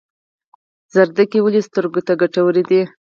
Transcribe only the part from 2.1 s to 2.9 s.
ګټورې دي؟